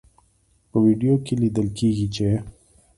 [0.69, 2.27] په ویډیو کې لیدل کیږي چې